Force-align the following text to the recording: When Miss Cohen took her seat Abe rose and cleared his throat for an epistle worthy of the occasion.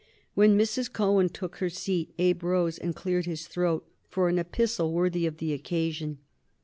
When 0.33 0.57
Miss 0.57 0.89
Cohen 0.89 1.29
took 1.29 1.57
her 1.57 1.69
seat 1.69 2.15
Abe 2.17 2.41
rose 2.41 2.79
and 2.79 2.95
cleared 2.95 3.27
his 3.27 3.45
throat 3.47 3.87
for 4.09 4.29
an 4.29 4.39
epistle 4.39 4.91
worthy 4.91 5.27
of 5.27 5.37
the 5.37 5.53
occasion. 5.53 6.17